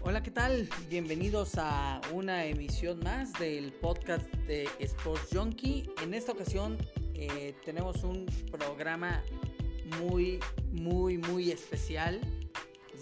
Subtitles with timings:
[0.00, 0.68] Hola, ¿qué tal?
[0.90, 5.88] Bienvenidos a una emisión más del podcast de Sports Junkie.
[6.02, 6.76] En esta ocasión
[7.14, 9.22] eh, tenemos un programa
[10.00, 10.40] muy,
[10.72, 12.20] muy, muy especial.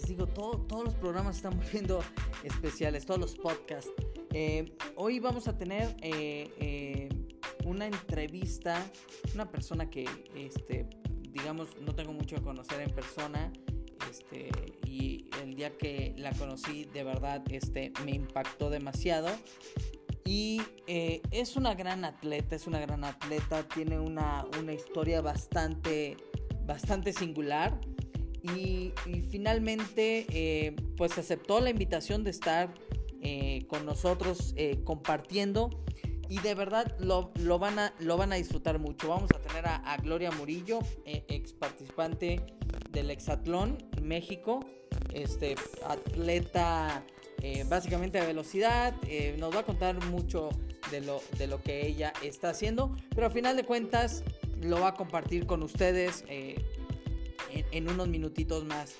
[0.07, 2.01] Digo, todos los programas están volviendo
[2.43, 3.91] especiales, todos los podcasts.
[4.33, 7.09] Eh, hoy vamos a tener eh,
[7.65, 8.83] una entrevista,
[9.33, 10.87] una persona que, este,
[11.29, 13.51] digamos, no tengo mucho que conocer en persona
[14.09, 14.49] este,
[14.85, 19.29] y el día que la conocí de verdad este, me impactó demasiado.
[20.25, 26.17] Y eh, es una gran atleta, es una gran atleta, tiene una, una historia bastante,
[26.65, 27.79] bastante singular.
[28.43, 28.93] Y,
[29.29, 32.73] finalmente eh, pues aceptó la invitación de estar
[33.21, 35.69] eh, con nosotros compartiendo
[36.27, 39.09] y de verdad lo, lo, van a, lo van a disfrutar mucho.
[39.09, 42.41] Vamos a tener a, Gloria Murillo, ex participante
[42.91, 44.61] del Hexatlón México,
[45.13, 45.55] este
[45.87, 47.03] atleta
[47.43, 50.49] eh, básicamente de velocidad, eh, nos va a contar mucho
[50.91, 54.23] de lo, de lo que ella está haciendo, pero al final de cuentas
[54.61, 56.63] lo va a compartir con ustedes eh,
[57.53, 58.95] en, unos minutitos más.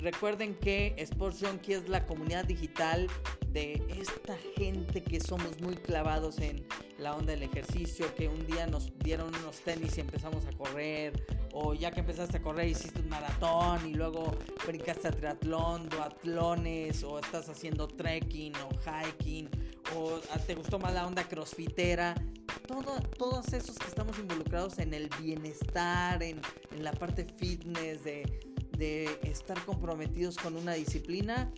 [0.00, 3.08] recuerden que Sports Junkie es la comunidad digital
[3.52, 6.66] de esta gente que somos muy clavados en
[6.98, 11.24] la onda del ejercicio, que un día nos dieron unos tenis y empezamos a correr,
[11.52, 17.02] o ya que empezaste a correr hiciste un maratón y luego brincaste a triatlón, duatlones,
[17.02, 19.50] o estás haciendo trekking o hiking,
[19.96, 22.14] o te gustó más la onda crossfitera.
[22.66, 28.22] Todo, todos esos que estamos involucrados en el bienestar, en, en la parte fitness, de,
[28.78, 31.52] de estar comprometidos con una disciplina,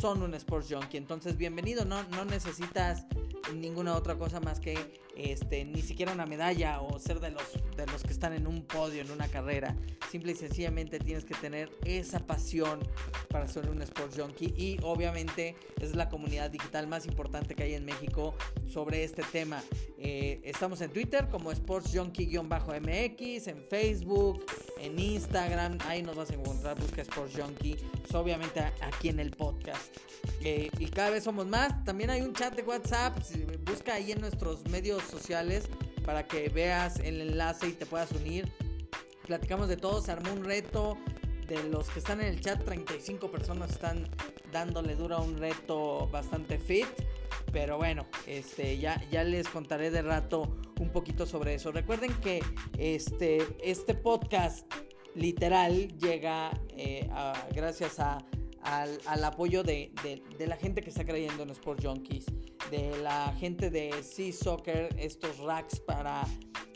[0.00, 0.96] son un sports junkie.
[0.96, 3.06] Entonces, bienvenido, no, no necesitas
[3.54, 7.44] ninguna otra cosa más que este, ni siquiera una medalla o ser de los,
[7.76, 9.76] de los que están en un podio, en una carrera.
[10.10, 12.80] Simple y sencillamente tienes que tener esa pasión
[13.28, 17.74] para ser un sports junkie y obviamente es la comunidad digital más importante que hay
[17.74, 18.34] en México
[18.66, 19.62] sobre este tema.
[19.98, 24.44] Eh, estamos en Twitter como Sports Junkie-MX, en Facebook,
[24.80, 29.30] en Instagram, ahí nos vas a encontrar, busca Sports Junkie, pues, obviamente aquí en el
[29.30, 29.96] podcast.
[30.44, 31.84] Eh, y cada vez somos más.
[31.84, 33.16] También hay un chat de WhatsApp.
[33.64, 35.68] Busca ahí en nuestros medios sociales
[36.04, 38.50] para que veas el enlace y te puedas unir.
[39.26, 40.00] Platicamos de todo.
[40.00, 40.96] Se armó un reto.
[41.48, 44.08] De los que están en el chat, 35 personas están
[44.52, 46.86] dándole duro a un reto bastante fit.
[47.52, 51.70] Pero bueno, este, ya, ya les contaré de rato un poquito sobre eso.
[51.72, 52.42] Recuerden que
[52.78, 54.66] este, este podcast
[55.14, 57.10] literal llega eh,
[57.54, 58.24] gracias a
[58.62, 59.92] al, apoyo de,
[60.38, 62.26] la gente que está creyendo en Sport Junkies,
[62.70, 66.24] de la gente de Sea Soccer, estos racks para,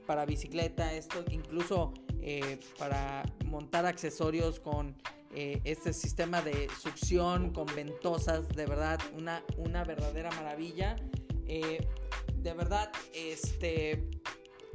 [0.06, 4.96] para bicicleta, esto incluso eh, para montar accesorios con
[5.34, 10.96] eh, este sistema de succión con ventosas, de verdad, una, una verdadera maravilla.
[11.46, 11.86] Eh,
[12.36, 14.08] de verdad, este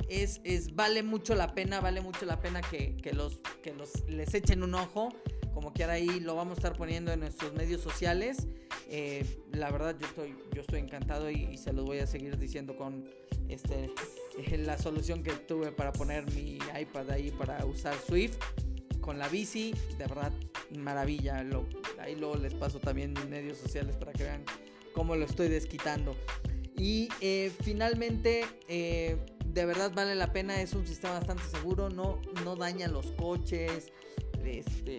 [0.08, 4.34] es, es, vale mucho la pena, vale mucho la pena que, los, que los, les
[4.34, 5.10] echen un ojo
[5.54, 8.48] como quiera ahí lo vamos a estar poniendo en nuestros medios sociales.
[8.90, 12.76] Eh, la verdad yo estoy, yo estoy encantado y, se los voy a seguir diciendo
[12.76, 13.06] con
[13.48, 13.92] este,
[14.58, 18.38] la solución que tuve para poner mi iPad ahí para usar Swift
[19.02, 19.74] con la bici.
[19.98, 20.32] De verdad,
[20.78, 21.46] maravilla.
[22.00, 24.44] Ahí luego les paso también mis medios sociales para que vean
[24.94, 26.16] cómo lo estoy desquitando.
[26.78, 30.62] Y eh, finalmente, eh, de verdad vale la pena.
[30.62, 31.90] Es un sistema bastante seguro.
[31.90, 33.92] No, no daña los coches.
[34.44, 34.98] Este,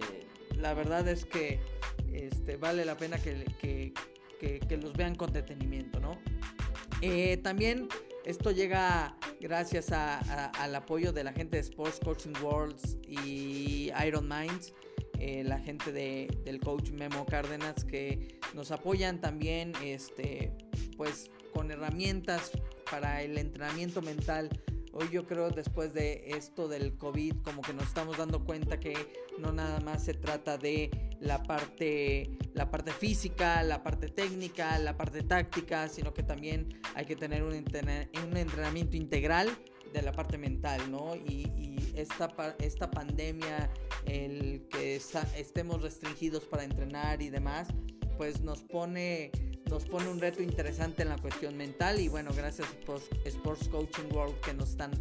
[0.63, 1.59] la verdad es que
[2.13, 3.93] este, vale la pena que,
[4.81, 6.17] los vean con detenimiento, ¿no?
[7.01, 7.89] Eh, también
[8.25, 14.73] esto llega gracias al apoyo de la gente de Sports Coaching Worlds y Iron Minds,
[15.19, 20.53] eh, la gente del coach Memo Cárdenas que nos apoyan también este,
[20.95, 22.51] pues, con herramientas
[22.89, 24.49] para el entrenamiento mental
[24.95, 28.93] Hoy yo creo después de esto del COVID como que nos estamos dando cuenta que
[29.39, 34.95] no nada más se trata de la parte, la parte física, la parte técnica, la
[34.95, 39.49] parte táctica, sino que también hay que tener un, entrenamiento integral
[39.91, 41.15] de la parte mental, ¿no?
[41.15, 41.49] Y,
[41.95, 43.71] esta, esta pandemia,
[44.05, 47.67] el que estemos restringidos para entrenar y demás,
[48.17, 49.31] pues nos pone
[49.69, 54.13] nos pone un reto interesante en la cuestión mental y bueno, gracias a Sports Coaching
[54.13, 54.91] World que nos están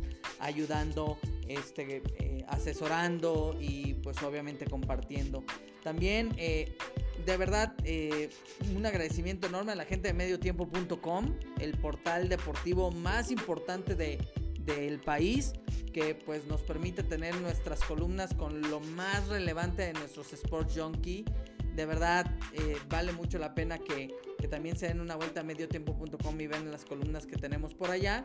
[0.41, 1.19] ayudando,
[1.49, 5.44] este, eh, asesorando y pues obviamente compartiendo.
[5.82, 6.76] También eh,
[7.25, 8.31] de verdad, eh,
[8.75, 14.19] un agradecimiento enorme a la gente de mediotiempo.com, el portal deportivo más importante de,
[14.58, 15.53] del país,
[15.93, 21.25] que pues nos permite tener nuestras columnas con lo más relevante de nuestros Sports Junkie.
[21.74, 25.44] De verdad, eh, vale mucho la pena que, que, también se den una vuelta a
[25.44, 28.24] mediotiempo.com y vean las columnas que tenemos por allá.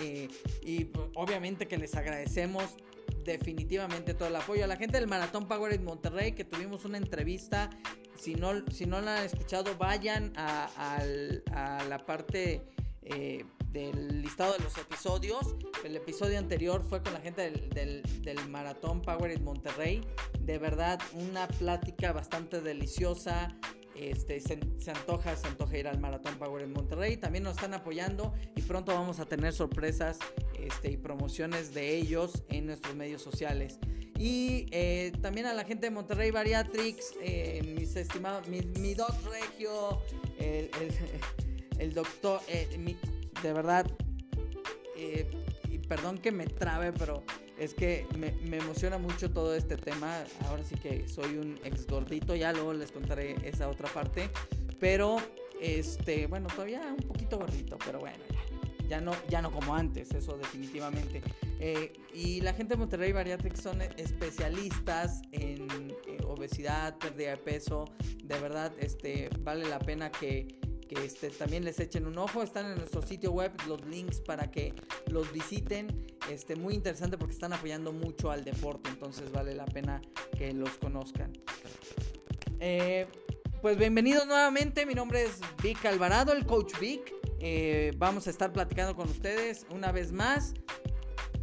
[0.00, 0.28] Eh,
[0.62, 2.76] y pues, obviamente que les agradecemos
[3.24, 4.64] definitivamente todo el apoyo.
[4.64, 7.70] A la gente del Maratón Power en Monterrey, que tuvimos una entrevista.
[8.18, 11.02] Si no, si no la han escuchado, vayan a,
[11.88, 12.62] la parte
[13.02, 15.56] eh, del listado de los episodios.
[15.84, 20.02] El episodio anterior fue con la gente del, del, Maratón Power in Monterrey.
[20.40, 23.56] De verdad, una plática bastante deliciosa.
[23.94, 24.58] Este, se,
[24.90, 27.16] antoja, se antoja ir al Maratón Power en Monterrey.
[27.16, 30.18] También nos están apoyando y pronto vamos a tener sorpresas
[30.58, 33.78] este, y promociones de ellos en nuestros medios sociales.
[34.18, 39.14] Y eh, también a la gente de Monterrey Bariatrix, eh, mis estimados, mi, mi, doc
[39.24, 40.00] regio,
[40.38, 40.70] el,
[41.78, 42.68] el, doctor, eh,
[43.42, 43.86] de verdad,
[45.68, 47.24] y perdón que me trabe, pero
[47.58, 50.24] es que me, me, emociona mucho todo este tema.
[50.46, 54.30] Ahora sí que soy un ex gordito, ya luego les contaré esa otra parte.
[54.80, 55.16] Pero,
[55.60, 58.18] este, bueno, todavía un poquito gordito, pero bueno,
[58.88, 61.22] ya, no, ya no como antes, eso definitivamente.
[61.60, 65.68] Eh, y la gente de Monterrey Bariatrics son especialistas en
[66.08, 67.84] eh, obesidad, pérdida de peso.
[68.24, 70.48] De verdad, este, vale la pena que
[70.94, 72.42] este, también les echen un ojo.
[72.42, 74.74] Están en nuestro sitio web los links para que
[75.10, 76.06] los visiten.
[76.30, 80.00] Este, muy interesante porque están apoyando mucho al deporte, entonces vale la pena
[80.36, 81.32] que los conozcan.
[82.60, 83.06] Eh,
[83.60, 87.12] pues bienvenidos nuevamente, mi nombre es Vic Alvarado, el coach Vic.
[87.40, 90.54] Eh, vamos a estar platicando con ustedes una vez más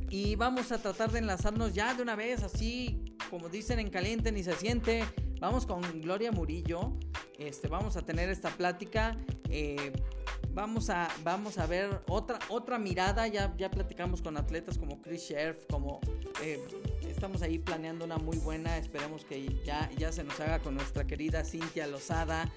[0.09, 4.31] y vamos a tratar de enlazarnos ya de una vez, así como dicen en caliente
[4.31, 5.03] ni se siente.
[5.39, 6.93] Vamos con Gloria Murillo.
[7.37, 9.17] Este, vamos a tener esta plática.
[9.49, 9.93] Eh,
[10.53, 13.25] vamos, a, vamos a ver otra, otra mirada.
[13.27, 16.01] Ya, ya platicamos con atletas como Chris Scherf, como
[16.43, 16.59] eh,
[17.07, 18.77] estamos ahí planeando una muy buena.
[18.77, 22.51] Esperemos que ya, ya se nos haga con nuestra querida Cintia Lozada.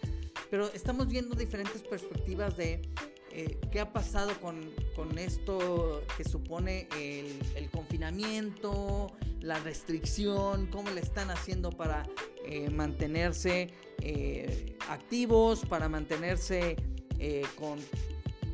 [0.51, 2.83] Pero estamos viendo diferentes perspectivas de
[3.31, 4.61] eh, qué ha pasado con,
[4.95, 9.07] con, esto que supone el, el, confinamiento,
[9.43, 12.05] la restricción, cómo le están haciendo para
[12.47, 13.69] eh, mantenerse
[14.01, 16.77] eh, activos, para mantenerse
[17.19, 17.79] eh, con,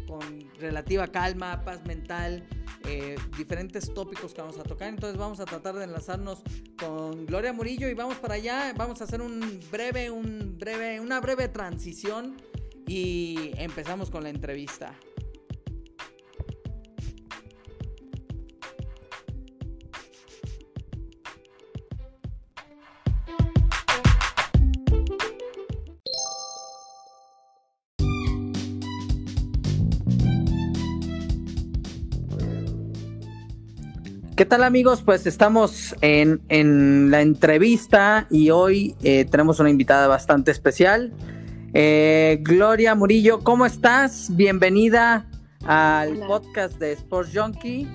[0.06, 2.46] con, relativa calma, paz mental,
[3.36, 4.88] diferentes tópicos que vamos a tocar.
[4.88, 6.42] Entonces vamos a tratar de enlazarnos
[6.78, 8.72] con Gloria Murillo y vamos para allá.
[8.74, 12.38] Vamos a hacer un breve, un breve, una breve transición
[12.86, 14.94] y empezamos con la entrevista.
[34.38, 35.02] ¿Qué tal amigos?
[35.02, 41.12] Pues estamos en, la entrevista y hoy eh, tenemos una invitada bastante especial.
[41.74, 44.36] Eh, Gloria Murillo, ¿cómo estás?
[44.36, 45.26] Bienvenida
[45.66, 47.88] al podcast de Sports Junkie.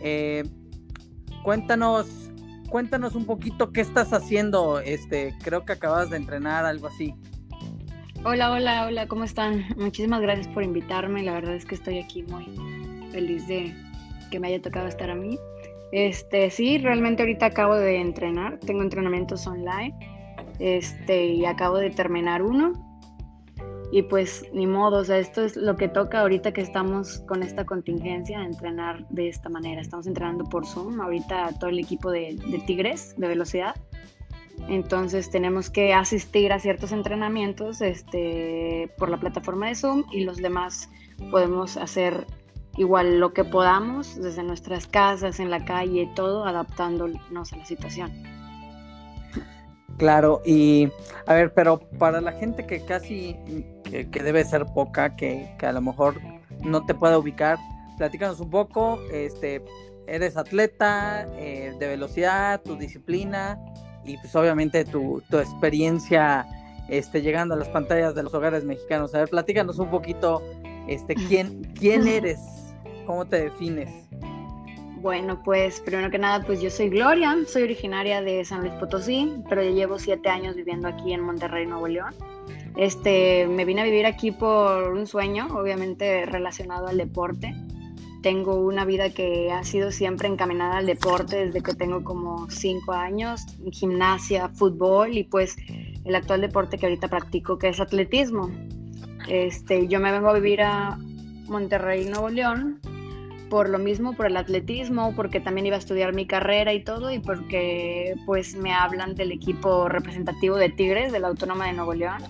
[0.00, 0.44] Eh,
[1.44, 2.06] cuéntanos,
[2.70, 4.80] cuéntanos un poquito qué estás haciendo.
[4.80, 7.14] Este, creo que acabas de entrenar, algo así.
[8.24, 9.66] Hola, hola, hola, ¿cómo están?
[9.76, 11.22] Muchísimas gracias por invitarme.
[11.22, 12.46] La verdad es que estoy aquí muy
[13.12, 13.74] feliz de
[14.30, 15.38] que me haya tocado estar a mí.
[15.92, 19.94] Este, sí, realmente ahorita acabo de entrenar, tengo entrenamientos online,
[20.58, 22.72] este, y acabo de terminar uno.
[23.92, 27.42] Y pues ni modo, o sea, esto es lo que toca ahorita que estamos con
[27.42, 29.82] esta contingencia, entrenar de esta manera.
[29.82, 33.74] Estamos entrenando por Zoom, ahorita todo el equipo de, de Tigres de velocidad.
[34.68, 40.38] Entonces tenemos que asistir a ciertos entrenamientos este, por la plataforma de Zoom y los
[40.38, 40.88] demás
[41.30, 42.26] podemos hacer
[42.76, 48.12] igual lo que podamos desde nuestras casas, en la calle, todo adaptándonos a la situación.
[49.98, 50.88] Claro, y
[51.26, 53.36] a ver, pero para la gente que casi,
[53.84, 56.20] que, debe ser poca, que, a lo mejor
[56.60, 57.58] no te pueda ubicar,
[57.98, 59.62] platícanos un poco, este,
[60.06, 63.58] eres atleta eh, de velocidad, tu disciplina
[64.04, 66.46] y pues obviamente tu, tu experiencia
[66.88, 69.14] este, llegando a las pantallas de los hogares mexicanos.
[69.14, 70.42] A ver, platícanos un poquito,
[70.88, 72.40] este, quién, quién eres.
[73.06, 73.90] ¿Cómo te defines?
[75.02, 79.34] Bueno, pues primero que nada, pues yo soy Gloria, soy originaria de San Luis Potosí,
[79.48, 82.14] pero ya llevo siete años viviendo aquí en Monterrey, Nuevo León.
[82.76, 87.52] Este, me vine a vivir aquí por un sueño, obviamente relacionado al deporte.
[88.22, 92.92] Tengo una vida que ha sido siempre encaminada al deporte desde que tengo como cinco
[92.92, 95.56] años, gimnasia, fútbol y pues
[96.04, 98.50] el actual deporte que ahorita practico, que es atletismo.
[99.28, 100.96] Este, yo me vengo a vivir a
[101.48, 102.80] Monterrey, Nuevo León,
[103.52, 107.12] por lo mismo, por el atletismo, porque también iba a estudiar mi carrera y todo,
[107.12, 111.92] y porque pues me hablan del equipo representativo de Tigres, de la Autónoma de Nuevo
[111.92, 112.22] León,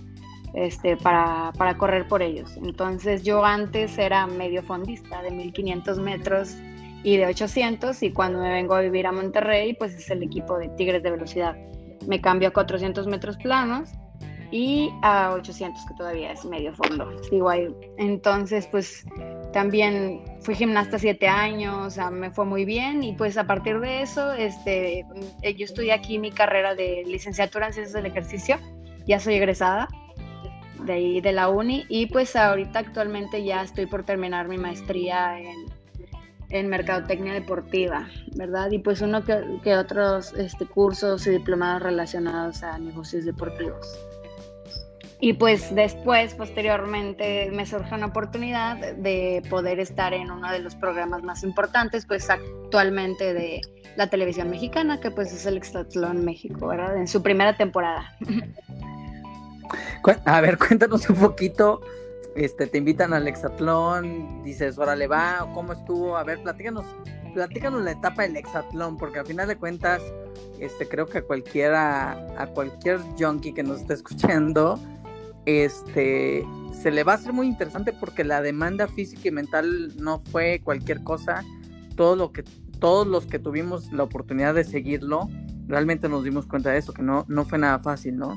[0.54, 2.56] este, para, para correr por ellos.
[2.56, 6.56] Entonces yo antes era medio fondista de 1500 metros
[7.04, 10.58] y de 800, y cuando me vengo a vivir a Monterrey, pues es el equipo
[10.58, 11.56] de Tigres de Velocidad.
[12.08, 13.90] Me cambio a 400 metros planos
[14.52, 17.10] y a 800, que todavía es medio fondo.
[17.24, 17.74] Sigo ahí.
[17.96, 19.04] Entonces, pues
[19.52, 24.32] también fui gimnasta siete años, me fue muy bien y pues a partir de eso,
[24.32, 25.04] este,
[25.42, 28.58] eh, yo estudié aquí mi carrera de licenciatura en ciencias del ejercicio,
[29.06, 29.88] ya soy egresada
[30.84, 35.38] de ahí de la uni y pues ahorita actualmente ya estoy por terminar mi maestría
[35.38, 35.66] en,
[36.50, 38.70] en mercadotecnia deportiva, ¿verdad?
[38.70, 43.86] Y pues uno que, que otros este, cursos y diplomados relacionados a negocios deportivos.
[45.24, 50.74] Y pues después, posteriormente, me surge una oportunidad de poder estar en uno de los
[50.74, 53.60] programas más importantes, pues actualmente de
[53.94, 56.96] la televisión mexicana, que pues es el Extratlón México, ¿verdad?
[56.96, 58.12] En su primera temporada.
[60.24, 61.80] A ver, cuéntanos un poquito,
[62.34, 66.16] este, te invitan al Exatlón, dices, órale va, ¿cómo estuvo?
[66.16, 66.84] A ver, platícanos,
[67.32, 70.02] platícanos la etapa del Exatlón, porque al final de cuentas,
[70.58, 74.80] este, creo que a cualquiera, a cualquier junkie que nos esté escuchando,
[75.46, 80.18] este se le va a hacer muy interesante porque la demanda física y mental no
[80.18, 81.44] fue cualquier cosa.
[81.96, 82.42] Todo lo que,
[82.80, 85.28] todos los que tuvimos la oportunidad de seguirlo,
[85.66, 88.36] realmente nos dimos cuenta de eso, que no, no fue nada fácil, ¿no?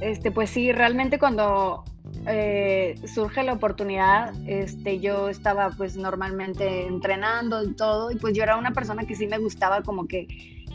[0.00, 1.84] Este, pues sí, realmente cuando
[2.26, 8.42] eh, surge la oportunidad, este, yo estaba pues normalmente entrenando y todo, y pues yo
[8.42, 10.26] era una persona que sí me gustaba como que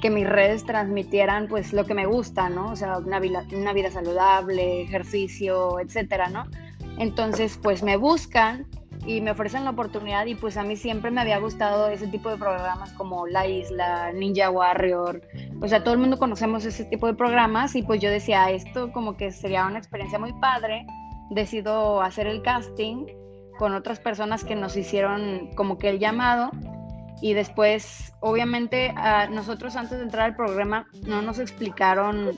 [0.02, 2.72] que mis redes transmitieran pues lo que me gusta, ¿no?
[2.72, 6.46] O sea, una vida, una vida saludable, ejercicio, etcétera, ¿no?
[6.98, 8.68] Entonces, pues me buscan
[9.06, 12.30] y me ofrecen la oportunidad y pues a mí siempre me había gustado ese tipo
[12.30, 15.22] de programas como La Isla, Ninja Warrior,
[15.62, 18.92] o sea, todo el mundo conocemos ese tipo de programas y pues yo decía, esto
[18.92, 20.86] como que sería una experiencia muy padre,
[21.30, 23.06] decido hacer el casting
[23.58, 26.52] con otras personas que nos hicieron como que el llamado
[27.22, 28.94] y después, obviamente,
[29.32, 32.38] nosotros antes de entrar al programa no nos explicaron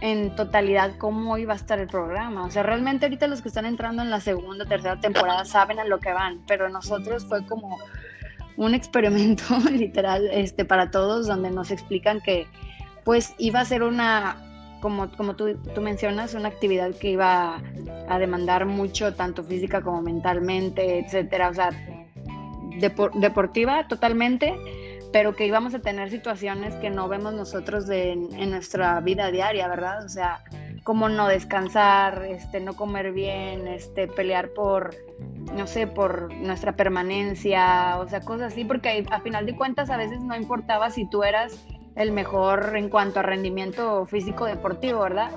[0.00, 2.44] en totalidad cómo iba a estar el programa.
[2.44, 5.84] O sea, realmente ahorita los que están entrando en la segunda, tercera temporada saben a
[5.84, 7.78] lo que van, pero nosotros fue como
[8.56, 12.46] un experimento literal este, para todos donde nos explican que
[13.04, 14.36] pues iba a ser una,
[14.80, 17.62] como, como tú, tú mencionas, una actividad que iba
[18.08, 21.48] a demandar mucho, tanto física como mentalmente, etcétera.
[21.48, 21.70] O sea,
[22.78, 24.54] deportiva totalmente,
[25.12, 30.04] pero que íbamos a tener situaciones que no vemos nosotros en nuestra vida diaria, ¿verdad?
[30.04, 30.42] O sea,
[30.84, 34.94] como no descansar, este, no comer bien, este, pelear por,
[35.54, 39.96] no sé, por nuestra permanencia, o sea, cosas así, porque a final de cuentas a
[39.96, 41.64] veces no importaba si tú eras
[41.96, 45.30] el mejor en cuanto a rendimiento físico deportivo, ¿verdad?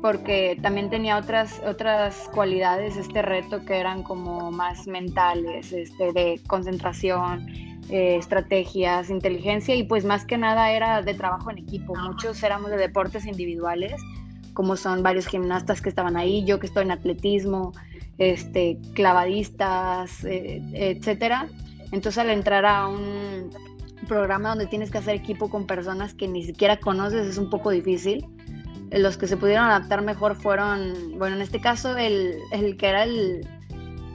[0.00, 6.40] Porque también tenía otras, otras cualidades este reto que eran como más mentales, este, de
[6.46, 7.46] concentración,
[7.90, 11.94] eh, estrategias, inteligencia y pues más que nada era de trabajo en equipo.
[11.94, 14.00] Muchos éramos de deportes individuales,
[14.54, 17.72] como son varios gimnastas que estaban ahí, yo que estoy en atletismo,
[18.18, 21.48] este, clavadistas, eh, etcétera.
[21.92, 23.50] Entonces al entrar a un
[24.08, 27.70] programa donde tienes que hacer equipo con personas que ni siquiera conoces es un poco
[27.70, 28.26] difícil
[28.90, 33.04] los que se pudieron adaptar mejor fueron, bueno, en este caso el, el que era
[33.04, 33.46] el,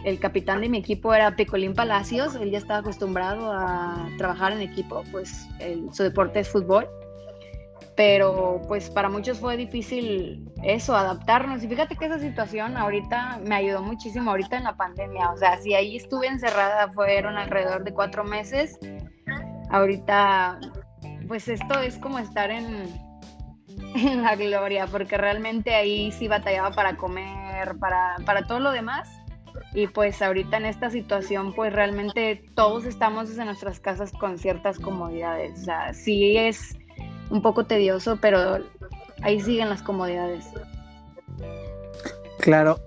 [0.04, 4.62] el, capitán de mi equipo era Picolín Palacios, él ya estaba acostumbrado a trabajar en
[4.62, 5.48] equipo, pues
[5.94, 6.88] su deporte es fútbol,
[7.96, 11.64] pero pues para muchos fue difícil eso, adaptarnos.
[11.64, 15.58] Y fíjate que esa situación ahorita me ayudó muchísimo, ahorita en la pandemia, o sea,
[15.58, 18.78] si ahí estuve encerrada fueron alrededor de cuatro meses,
[19.70, 20.60] ahorita
[21.28, 23.05] pues esto es como estar en
[23.96, 29.10] en la gloria, porque realmente ahí sí batallaba para comer, para, para todo lo demás.
[29.74, 34.80] Y pues ahorita en esta situación, pues realmente todos estamos en nuestras casas con ciertas
[34.80, 35.60] comodidades.
[35.62, 36.78] O sea, sí es
[37.30, 38.60] un poco tedioso, pero
[39.22, 40.46] ahí siguen las comodidades.
[42.40, 42.80] Claro.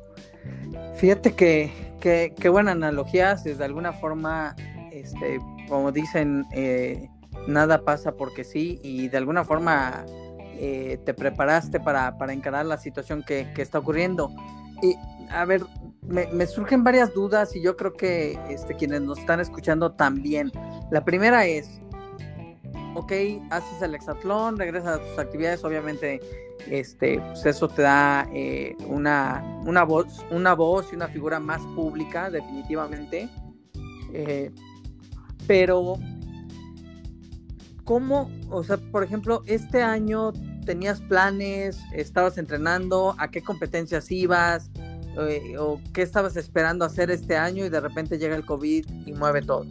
[0.96, 3.34] Fíjate que, qué buena analogía.
[3.34, 4.54] De alguna forma,
[4.92, 5.38] este,
[5.68, 7.08] como dicen, eh,
[7.46, 8.78] nada pasa porque sí.
[8.82, 10.04] Y de alguna forma
[10.58, 14.30] eh, te preparaste para, encarar la situación que, está ocurriendo.
[14.82, 14.96] Y
[15.30, 15.62] a ver,
[16.02, 20.50] me, surgen varias dudas y yo creo que este, quienes nos están escuchando también.
[20.90, 21.80] La primera es,
[22.94, 23.12] ok,
[23.50, 26.20] haces el hexatlón, regresas a tus actividades, obviamente
[26.70, 31.62] este, pues eso te da eh, una, una, voz, una voz y una figura más
[31.74, 33.28] pública, definitivamente.
[34.12, 34.50] Eh,
[35.46, 35.94] pero,
[37.88, 40.34] ¿cómo, o sea, por ejemplo, este año
[40.66, 44.70] tenías planes, estabas entrenando, a qué competencias ibas,
[45.18, 49.12] eh, o qué estabas esperando hacer este año y de repente llega el COVID y
[49.14, 49.64] mueve todo?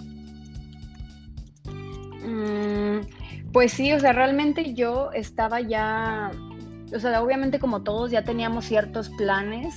[2.25, 3.01] Mm,
[3.53, 6.31] pues sí, o sea, realmente yo estaba ya
[6.95, 9.75] o sea, obviamente como todos ya teníamos ciertos planes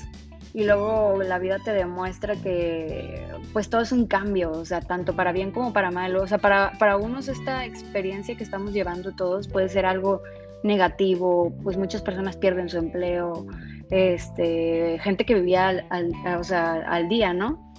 [0.52, 5.14] y luego la vida te demuestra que pues todo es un cambio, o sea, tanto
[5.14, 6.16] para bien como para mal.
[6.16, 10.22] O sea, para, para unos esta experiencia que estamos llevando todos puede ser algo
[10.62, 13.46] negativo, pues muchas personas pierden su empleo,
[13.90, 17.72] este, gente que vivía al, o sea, al día, ¿no?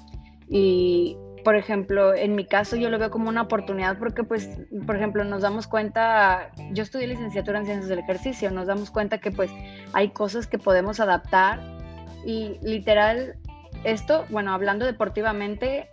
[0.50, 4.50] Y, por ejemplo, en mi caso yo lo veo como una oportunidad porque, pues,
[4.86, 9.20] por ejemplo, nos damos cuenta, yo estudié licenciatura en ciencias del ejercicio, nos damos cuenta
[9.20, 9.52] que, pues,
[9.94, 11.81] hay cosas que podemos adaptar
[12.26, 13.36] y literal,
[13.84, 15.88] esto, bueno, hablando deportivamente,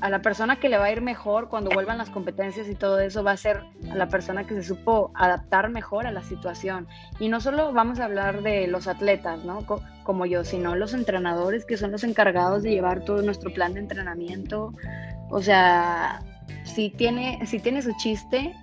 [0.00, 3.00] a la persona que le va a ir mejor cuando vuelvan las competencias y todo
[3.00, 6.88] eso va a ser a la persona que se supo adaptar mejor a la situación.
[7.18, 9.64] Y no solo vamos a hablar de los atletas, ¿no?
[10.02, 13.80] como yo, sino los entrenadores que son los encargados de llevar todo nuestro plan de
[13.80, 14.72] entrenamiento.
[15.28, 16.22] O sea,
[16.64, 18.54] si tiene, si tiene su chiste,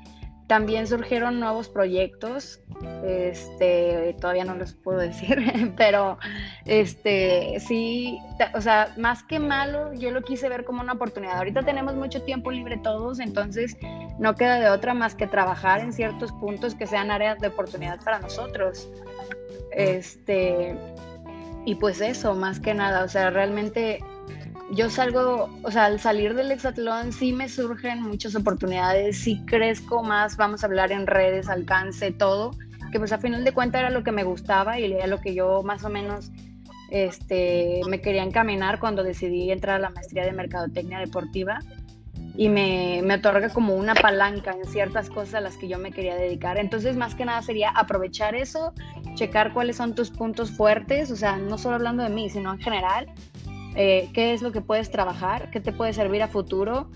[0.48, 2.62] también surgieron nuevos proyectos,
[3.06, 6.18] este, todavía no los puedo decir, pero
[6.66, 8.20] este, sí,
[8.56, 11.38] o sea, más que malo, yo lo quise ver como una oportunidad.
[11.38, 13.78] Ahorita tenemos mucho tiempo libre todos, entonces
[14.20, 18.00] no queda de otra más que trabajar en ciertos puntos que sean áreas de oportunidad
[18.04, 18.90] para nosotros.
[19.72, 20.76] Este,
[21.66, 24.00] y pues eso, más que nada, o sea, realmente
[24.72, 30.04] yo salgo, o sea, al salir del hexatlón sí me surgen muchas oportunidades, sí crezco
[30.04, 32.52] más, vamos a hablar en redes, alcance, todo,
[32.92, 35.34] que pues a final de cuentas era lo que me gustaba y era lo que
[35.34, 36.32] yo más o menos
[36.90, 41.60] este, me quería encaminar cuando decidí entrar a la maestría de Mercadotecnia Deportiva
[42.36, 45.92] y me, me otorga como una palanca en ciertas cosas a las que yo me
[45.92, 46.60] quería dedicar.
[46.60, 48.74] Entonces, más que nada sería aprovechar eso,
[49.16, 52.60] checar cuáles son tus puntos fuertes, o sea, no solo hablando de mí, sino en
[52.60, 53.08] general,
[53.80, 56.90] eh, qué es lo que puedes trabajar, qué te puede servir a futuro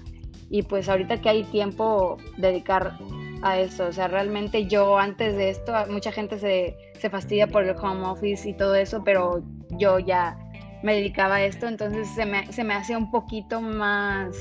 [0.49, 2.97] y pues ahorita que hay tiempo dedicar
[3.43, 3.85] a eso.
[3.85, 8.07] O sea, realmente yo antes de esto, mucha gente se, se fastidia por el home
[8.07, 9.43] office y todo eso, pero
[9.77, 10.37] yo ya
[10.81, 14.35] me dedicaba a esto, entonces se me, se me hace un poquito más,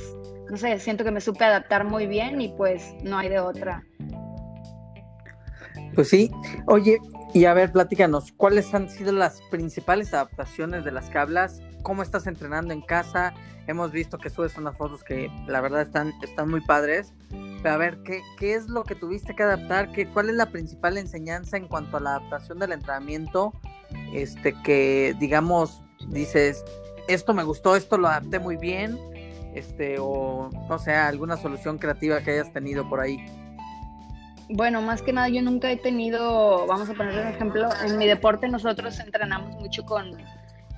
[0.50, 3.84] no sé, siento que me supe adaptar muy bien y pues no hay de otra.
[5.94, 6.30] Pues sí,
[6.66, 6.98] oye,
[7.34, 11.60] y a ver, platícanos, ¿cuáles han sido las principales adaptaciones de las que hablas?
[11.82, 13.34] ¿Cómo estás entrenando en casa?
[13.66, 17.12] Hemos visto que subes unas fotos que la verdad están, están muy padres.
[17.62, 19.92] Pero a ver, ¿qué, ¿qué es lo que tuviste que adaptar?
[19.92, 23.52] ¿Qué, ¿Cuál es la principal enseñanza en cuanto a la adaptación del entrenamiento?
[24.14, 26.64] Este, que digamos, dices,
[27.08, 28.98] esto me gustó, esto lo adapté muy bien,
[29.54, 33.24] este, o no sé, alguna solución creativa que hayas tenido por ahí.
[34.48, 38.06] Bueno, más que nada yo nunca he tenido, vamos a poner un ejemplo, en mi
[38.06, 40.16] deporte nosotros entrenamos mucho con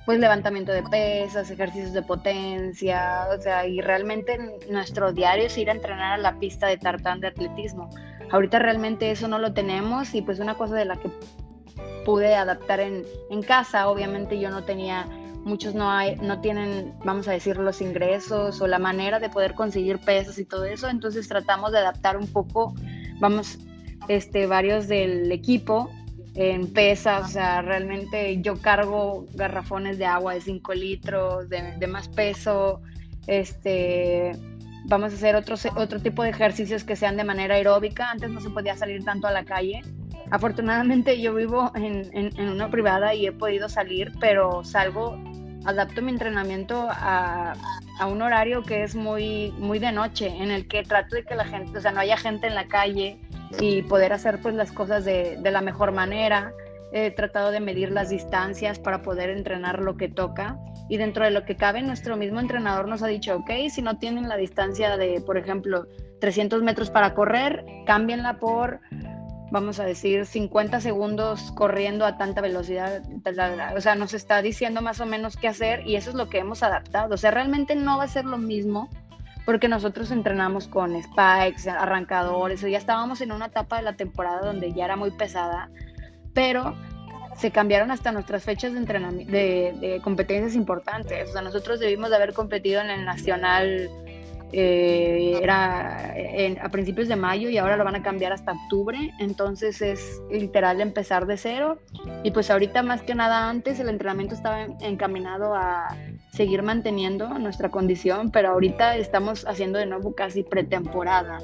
[0.05, 4.37] pues levantamiento de pesas, ejercicios de potencia, o sea, y realmente
[4.69, 7.89] nuestro diario es ir a entrenar a la pista de tartán de atletismo.
[8.31, 11.09] Ahorita realmente eso no lo tenemos y pues una cosa de la que
[12.05, 15.05] pude adaptar en, en casa, obviamente yo no tenía,
[15.45, 19.53] muchos no, hay, no tienen, vamos a decir, los ingresos o la manera de poder
[19.53, 22.73] conseguir pesas y todo eso, entonces tratamos de adaptar un poco
[23.19, 23.57] vamos,
[24.09, 25.89] este, varios del equipo
[26.35, 32.07] en pesas, o sea, realmente yo cargo garrafones de agua de 5 litros, de, más
[32.07, 32.81] peso,
[33.27, 34.31] este,
[34.85, 38.41] vamos a hacer otro, otro tipo de ejercicios que sean de manera aeróbica, antes no
[38.41, 39.81] se podía salir tanto a la calle,
[40.31, 45.17] afortunadamente yo vivo en, en una privada y he podido salir, pero salgo
[45.65, 47.53] adapto mi entrenamiento a,
[47.99, 51.35] a, un horario que es muy, muy de noche, en el que trato de que
[51.35, 53.19] la gente, o sea, no haya gente en la calle
[53.59, 56.53] y poder hacer pues las cosas de, de la mejor manera.
[56.91, 61.31] He tratado de medir las distancias para poder entrenar lo que toca y dentro de
[61.31, 64.95] lo que cabe nuestro mismo entrenador nos ha dicho, ok, si no tienen la distancia
[64.97, 65.87] de, por ejemplo,
[66.19, 68.79] 300 metros para correr, cámbienla por
[69.53, 73.03] vamos a decir, 50 segundos corriendo a tanta velocidad.
[73.77, 76.39] O sea, nos está diciendo más o menos qué hacer y eso es lo que
[76.39, 77.13] hemos adaptado.
[77.13, 78.89] O sea, realmente no va a ser lo mismo
[79.45, 84.41] porque nosotros entrenamos con spikes, arrancadores, o ya estábamos en una etapa de la temporada
[84.41, 85.69] donde ya era muy pesada,
[86.33, 86.75] pero
[87.35, 91.29] se cambiaron hasta nuestras fechas de de, de competencias importantes.
[91.29, 93.89] O sea, nosotros debimos de haber competido en el Nacional
[94.55, 96.13] eh, era
[96.61, 100.79] a principios de mayo y ahora lo van a cambiar hasta octubre, entonces es literal
[100.79, 101.79] empezar de cero
[102.23, 105.97] y pues ahorita más que nada antes el entrenamiento estaba encaminado a
[106.33, 111.39] seguir manteniendo nuestra condición, pero ahorita estamos haciendo de nuevo casi pretemporada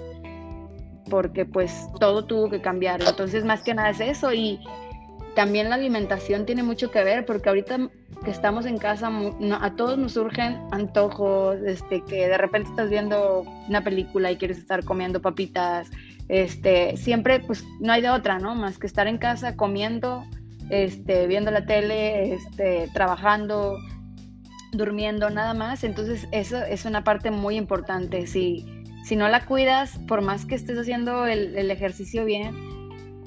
[1.10, 4.60] porque pues todo tuvo que cambiar, entonces más que nada es eso y
[5.36, 7.89] también la alimentación tiene mucho que ver porque ahorita
[8.23, 9.10] que estamos en casa,
[9.62, 14.58] a todos nos surgen antojos, este, que de repente estás viendo una película y quieres
[14.58, 15.89] estar comiendo papitas,
[16.28, 18.56] este, siempre pues no hay de otra, ¿no?
[18.56, 20.25] Más que estar en casa comiendo,
[20.69, 23.78] este, viendo la tele, este, trabajando,
[24.71, 25.84] durmiendo, nada más.
[25.84, 28.27] Entonces eso es una parte muy importante.
[28.27, 28.65] Si,
[29.03, 32.55] si no la cuidas, por más que estés haciendo el, ejercicio bien,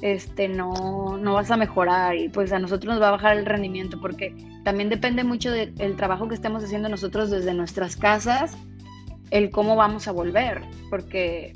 [0.03, 3.47] este, no, no vas a mejorar y pues a nosotros nos va a bajar el
[3.47, 8.57] rendimiento porque también depende mucho del trabajo que estemos haciendo nosotros desde nuestras casas,
[9.31, 11.53] el cómo vamos a volver, porque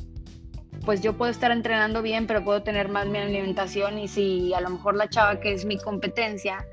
[0.84, 4.60] pues yo puedo estar entrenando bien, pero puedo tener más mi alimentación y si a
[4.60, 6.64] lo mejor la chava que es mi competencia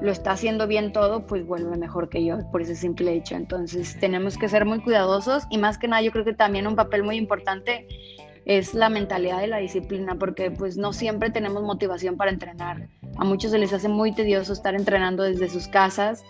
[0.00, 3.34] lo está haciendo bien todo, pues vuelve mejor que yo por ese simple hecho.
[3.34, 6.76] Entonces tenemos que ser muy cuidadosos y más que nada yo creo que también un
[6.76, 7.86] papel muy importante
[8.44, 12.88] es la mentalidad de la disciplina, porque pues no siempre tenemos motivación para entrenar.
[13.16, 16.24] A muchos se les hace muy tedioso estar entrenando desde sus casas,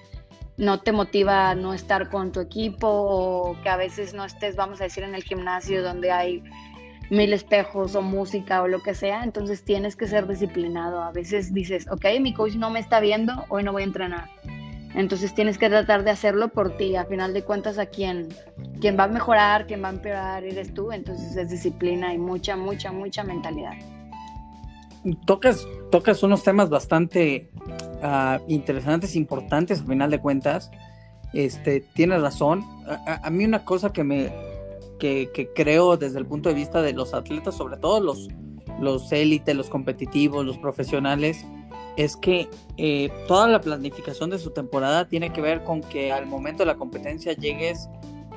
[0.57, 4.81] no te motiva no estar con tu equipo o que a veces no estés, vamos
[4.81, 6.43] a decir, en el gimnasio donde hay
[7.11, 11.03] mil espejos o música o lo que sea, entonces tienes que ser disciplinado.
[11.03, 14.29] A veces dices, ok, mi coach no me está viendo, hoy no voy a entrenar.
[14.97, 16.97] Entonces tienes que tratar de hacerlo por ti.
[16.97, 18.29] A final de cuentas, a quien,
[18.81, 20.91] quien va a mejorar, quien va a empeorar, eres tú.
[20.91, 23.75] Entonces es disciplina y mucha, mucha, mucha mentalidad.
[25.27, 27.51] Tocas, tocas unos temas bastante
[28.03, 30.71] uh, interesantes, importantes, a final de cuentas.
[31.35, 32.65] Este, tienes razón.
[33.07, 34.33] A, mí una cosa que me
[34.99, 38.29] que, creo desde el punto de vista de los atletas, sobre todo los,
[38.81, 41.45] los élites, los competitivos, los profesionales,
[41.97, 46.27] es que eh, toda la planificación de su temporada tiene que ver con que al
[46.27, 47.89] momento de la competencia llegues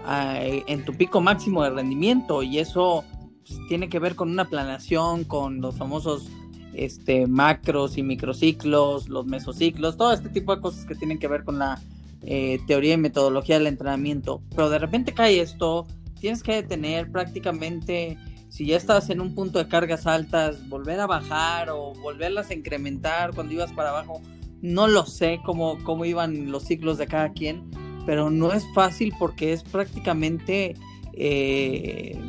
[0.07, 3.03] en tu pico máximo de rendimiento y eso
[3.45, 6.29] pues, tiene que ver con una planeación, con los famosos
[6.73, 11.43] este, macros y microciclos, los mesociclos, todo este tipo de cosas que tienen que ver
[11.43, 11.81] con la
[12.21, 14.41] eh, teoría y metodología del entrenamiento.
[14.55, 15.87] Pero de repente cae esto,
[16.19, 18.17] tienes que detener prácticamente
[18.49, 22.55] si ya estabas en un punto de cargas altas, volver a bajar o volverlas a
[22.55, 24.21] incrementar cuando ibas para abajo,
[24.61, 27.69] no lo sé cómo, cómo iban los ciclos de cada quien,
[28.05, 30.75] pero no es fácil porque es prácticamente
[31.13, 32.19] eh,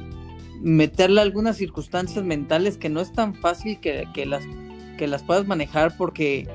[0.61, 4.44] meterle algunas circunstancias mentales que no es tan fácil que, las,
[4.98, 6.48] que las puedas manejar porque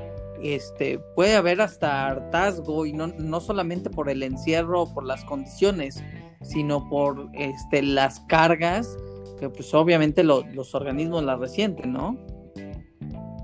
[0.44, 5.26] este, puede haber hasta hartazgo y no, no solamente por el encierro o por las
[5.26, 6.04] condiciones,
[6.46, 8.98] sino por este, las cargas
[9.40, 12.18] que pues obviamente los organismos la resienten, ¿no?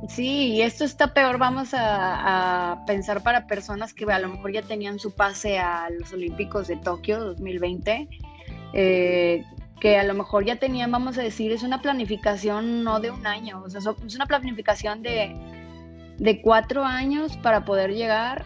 [0.07, 4.61] Sí, y esto está peor, vamos a, pensar para personas que a lo mejor ya
[4.63, 8.09] tenían su pase a los Olímpicos de Tokio 2020,
[8.73, 9.43] eh,
[9.79, 13.27] que a lo mejor ya tenían, vamos a decir, es una planificación no de un
[13.27, 15.35] año, o sea, es una planificación de,
[16.17, 18.45] de cuatro años para poder llegar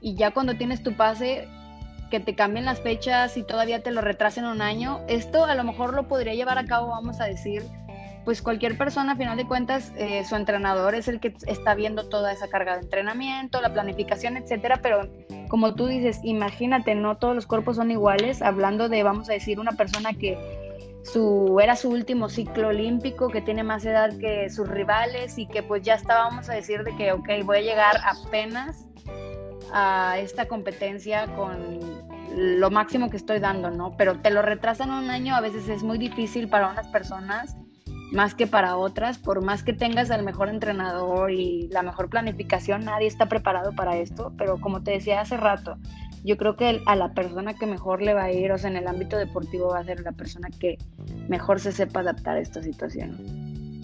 [0.00, 1.46] y ya cuando tienes tu pase
[2.10, 5.64] que te cambien las fechas y todavía te lo retrasen un año, esto a lo
[5.64, 7.62] mejor lo podría llevar a cabo, vamos a decir,
[8.24, 12.08] pues cualquier persona, a final de cuentas, eh, su entrenador es el que está viendo
[12.08, 15.08] toda esa carga de entrenamiento, la planificación, etcétera, pero
[15.48, 19.60] como tú dices, imagínate, no todos los cuerpos son iguales, hablando de, vamos a decir,
[19.60, 20.36] una persona que
[21.04, 25.62] su, era su último ciclo olímpico, que tiene más edad que sus rivales y que
[25.62, 28.86] pues ya está, vamos a decir, de que, ok, voy a llegar apenas
[29.72, 31.80] a esta competencia con
[32.36, 33.96] lo máximo que estoy dando, ¿no?
[33.96, 37.56] Pero te lo retrasan un año, a veces es muy difícil para unas personas
[38.12, 42.84] más que para otras, por más que tengas al mejor entrenador y la mejor planificación,
[42.84, 45.76] nadie está preparado para esto, pero como te decía hace rato,
[46.24, 48.76] yo creo que a la persona que mejor le va a ir, o sea, en
[48.76, 50.78] el ámbito deportivo va a ser la persona que
[51.28, 53.16] mejor se sepa adaptar a esta situación.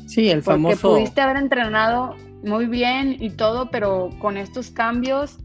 [0.07, 0.81] Sí, el famoso...
[0.81, 5.38] Porque pudiste haber entrenado muy bien y todo, pero con estos cambios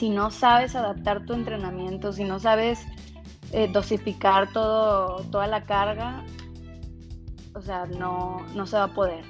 [0.00, 2.80] si no sabes adaptar tu entrenamiento, si no sabes
[3.52, 6.24] eh, dosificar todo, toda la carga,
[7.54, 9.22] o sea, no, no se va a poder.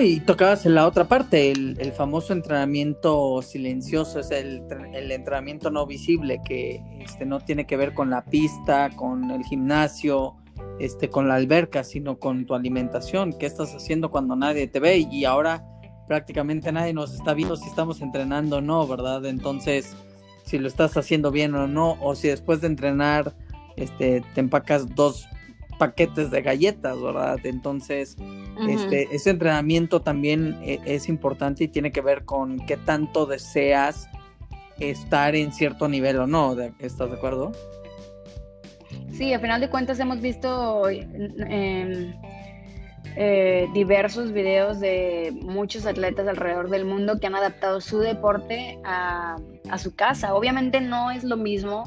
[0.00, 4.62] Y tocabas en la otra parte, el, famoso entrenamiento silencioso, es el,
[4.94, 9.42] el, entrenamiento no visible, que este, no tiene que ver con la pista, con el
[9.42, 10.36] gimnasio,
[10.78, 14.98] este, con la alberca, sino con tu alimentación, qué estás haciendo cuando nadie te ve
[14.98, 15.64] y ahora
[16.12, 19.24] prácticamente nadie nos está viendo si estamos entrenando o no, ¿verdad?
[19.24, 19.96] Entonces,
[20.44, 23.32] si lo estás haciendo bien o no, o si después de entrenar
[23.76, 25.26] este, te empacas dos
[25.78, 27.38] paquetes de galletas, ¿verdad?
[27.44, 28.18] Entonces,
[28.68, 34.06] este, ese entrenamiento también e, es importante y tiene que ver con qué tanto deseas
[34.80, 37.52] estar en cierto nivel o no, ¿estás de acuerdo?
[39.12, 42.12] Sí, a final de cuentas hemos visto em,
[43.16, 49.36] eh, diversos videos de muchos atletas alrededor del mundo que han adaptado su deporte a,
[49.78, 50.34] su casa.
[50.34, 51.84] Obviamente no es lo mismo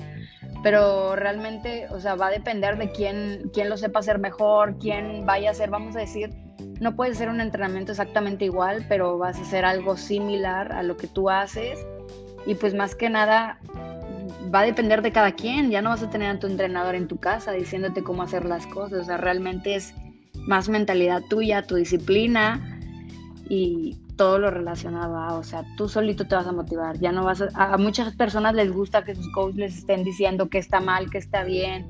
[0.64, 5.24] pero realmente, o sea, va a depender de quién, quién lo sepa hacer mejor, quién
[5.24, 6.32] vaya a hacer, vamos a decir,
[6.80, 10.98] no puede ser un entrenamiento exactamente igual, pero vas a hacer algo similar a lo
[10.98, 11.86] que tú haces.
[12.48, 13.60] Y pues más que nada
[14.54, 17.08] va a depender de cada quien, ya no vas a tener a tu entrenador en
[17.08, 19.94] tu casa diciéndote cómo hacer las cosas, o sea, realmente es
[20.48, 22.80] más mentalidad tuya, tu disciplina
[23.50, 27.24] y todo lo relacionado a, o sea, tú solito te vas a motivar, ya no
[27.24, 30.80] vas a, a muchas personas les gusta que sus coaches les estén diciendo que está
[30.80, 31.86] mal, que está bien,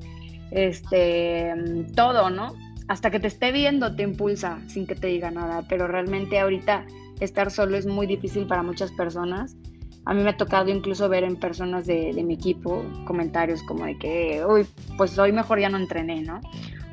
[0.50, 1.54] este,
[1.94, 2.54] todo, ¿no?
[2.88, 6.84] Hasta que te esté viendo te impulsa sin que te diga nada, pero realmente ahorita
[7.20, 9.56] estar solo es muy difícil para muchas personas.
[10.06, 13.98] A mí me ha tocado incluso ver en personas de, mi equipo comentarios como de
[13.98, 14.66] que, uy,
[14.96, 16.40] pues hoy mejor ya no entrené, ¿no?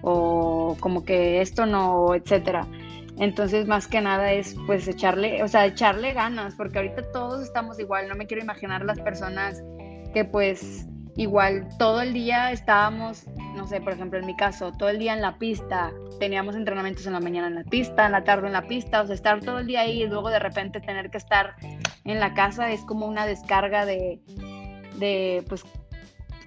[0.01, 2.67] O como que esto no, etcétera.
[3.19, 7.79] Entonces, más que nada es pues echarle, o sea, echarle ganas, porque ahorita todos estamos
[7.79, 9.63] igual, no me quiero imaginar las personas
[10.13, 14.89] que pues igual todo el día estábamos, no sé, por ejemplo en mi caso, todo
[14.89, 18.23] el día en la pista, teníamos entrenamientos en la mañana en la pista, en la
[18.23, 20.81] tarde en la pista, o sea, estar todo el día ahí y luego de repente
[20.81, 21.55] tener que estar
[22.03, 24.19] en la casa es como una descarga de,
[24.97, 25.63] de pues,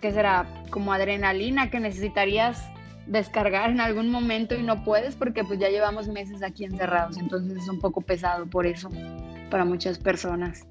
[0.01, 0.47] ¿qué será?
[0.71, 2.63] Como adrenalina que necesitarías
[3.07, 7.57] descargar en algún momento y no puedes porque pues ya llevamos meses aquí encerrados, entonces
[7.57, 8.91] es un poco pesado por eso
[9.51, 10.67] para muchas personas.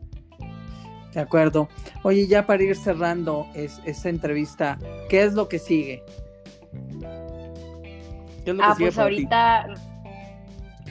[1.13, 1.69] De acuerdo.
[2.03, 4.77] Oye, ya para ir cerrando es, esta entrevista,
[5.09, 6.03] ¿qué es lo que sigue?
[8.61, 9.67] Ah, pues ahorita,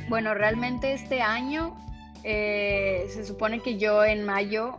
[0.09, 1.77] bueno, realmente este año
[2.23, 4.77] eh, se supone que yo en mayo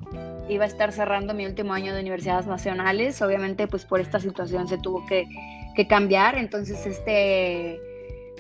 [0.50, 3.22] iba a estar cerrando mi último año de universidades nacionales.
[3.22, 5.28] Obviamente, pues por esta situación se tuvo que
[5.76, 6.38] que cambiar.
[6.38, 7.80] Entonces este,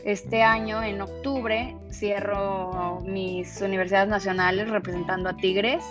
[0.03, 5.83] este año, en octubre, cierro mis universidades nacionales representando a Tigres.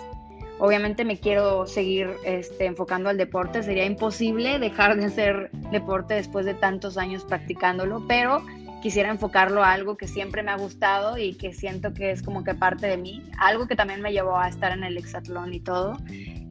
[0.59, 3.63] Obviamente me quiero seguir este, enfocando al deporte.
[3.63, 8.41] Sería imposible dejar de hacer deporte después de tantos años practicándolo, pero
[8.85, 12.43] quisiera enfocarlo a algo que siempre me ha gustado y que siento que es como
[12.43, 15.59] que parte de mí, algo que también me llevó a estar en el hexatlón y
[15.59, 15.97] todo,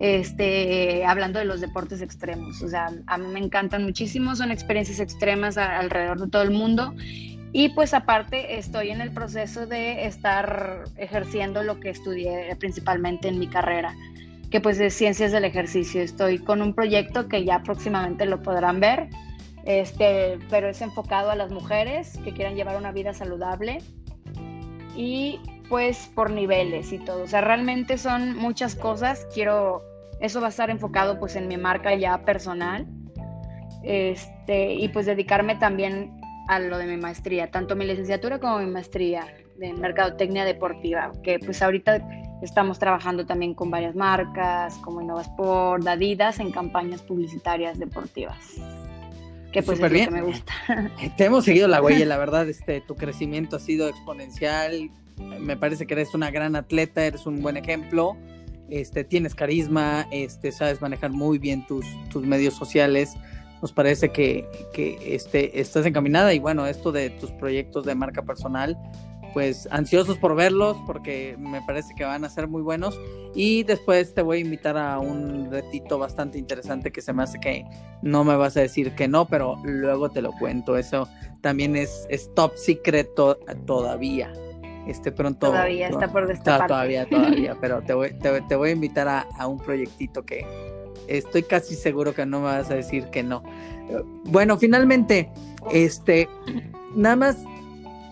[0.01, 2.61] este, hablando de los deportes extremos.
[2.61, 6.93] O sea, a mí me encantan muchísimo, son experiencias extremas alrededor de todo el mundo.
[7.57, 13.38] Y pues aparte estoy en el proceso de estar ejerciendo lo que estudié principalmente en
[13.38, 13.95] mi carrera,
[14.51, 16.03] que pues es ciencias del ejercicio.
[16.03, 19.09] Estoy con un proyecto que ya próximamente lo podrán ver,
[19.67, 23.79] este, pero es enfocado a las mujeres que quieran llevar una vida saludable
[24.97, 25.38] y
[25.69, 27.23] pues por niveles y todo.
[27.23, 29.29] O sea, realmente son muchas cosas.
[29.33, 29.85] Quiero,
[30.19, 32.85] eso va a estar enfocado pues en mi marca ya personal.
[33.85, 38.67] Este, y pues dedicarme también a lo de mi maestría, tanto mi licenciatura como mi
[38.67, 39.27] maestría
[39.57, 42.07] de mercadotecnia deportiva, que pues ahorita
[42.43, 48.39] estamos trabajando también con varias marcas como Innovasport, Adidas en campañas publicitarias deportivas.
[49.53, 50.07] Que pues es bien.
[50.07, 50.53] que me gusta.
[51.17, 55.87] Te hemos seguido la huella, la verdad, este tu crecimiento ha sido exponencial, me parece
[55.87, 58.17] que eres una gran atleta, eres un buen ejemplo,
[58.69, 63.15] este, tienes carisma, este, sabes manejar muy bien tus, tus medios sociales.
[63.64, 68.20] Nos parece que, que este, estás encaminada y bueno, esto de tus proyectos de marca
[68.20, 68.77] personal,
[69.33, 73.00] pues ansiosos por verlos porque me parece que van a ser muy buenos
[73.35, 77.40] y después te voy a invitar a un retito bastante interesante que se me hace
[77.40, 77.64] que
[78.03, 81.09] no me vas a decir que no, pero luego te lo cuento, eso
[81.40, 83.09] también es, es top secret
[83.64, 84.31] todavía
[84.87, 85.46] este pronto.
[85.46, 86.68] Todavía está por destapar.
[86.68, 90.46] Todavía, todavía, pero te voy, te, voy a invitar a, un proyectito que
[91.09, 93.43] estoy casi seguro que no me vas a decir que no.
[94.25, 95.31] Bueno, finalmente,
[95.73, 96.29] este,
[96.97, 97.37] nada más